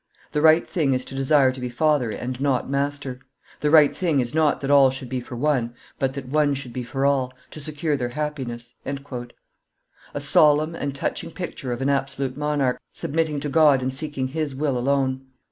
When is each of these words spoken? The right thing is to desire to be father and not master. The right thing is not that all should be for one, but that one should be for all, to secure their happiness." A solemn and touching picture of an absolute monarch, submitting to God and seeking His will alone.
The 0.31 0.41
right 0.41 0.65
thing 0.65 0.95
is 0.95 1.05
to 1.05 1.13
desire 1.13 1.51
to 1.51 1.59
be 1.61 1.69
father 1.69 2.09
and 2.09 2.41
not 2.41 2.67
master. 2.67 3.19
The 3.59 3.69
right 3.69 3.95
thing 3.95 4.19
is 4.19 4.33
not 4.33 4.59
that 4.61 4.71
all 4.71 4.89
should 4.89 5.09
be 5.09 5.19
for 5.21 5.35
one, 5.35 5.75
but 5.99 6.15
that 6.15 6.27
one 6.27 6.55
should 6.55 6.73
be 6.73 6.83
for 6.83 7.05
all, 7.05 7.31
to 7.51 7.59
secure 7.59 7.95
their 7.95 8.09
happiness." 8.09 8.73
A 8.83 10.19
solemn 10.19 10.73
and 10.73 10.95
touching 10.95 11.29
picture 11.29 11.71
of 11.71 11.83
an 11.83 11.89
absolute 11.89 12.35
monarch, 12.35 12.81
submitting 12.91 13.39
to 13.41 13.49
God 13.49 13.83
and 13.83 13.93
seeking 13.93 14.29
His 14.29 14.55
will 14.55 14.75
alone. 14.75 15.27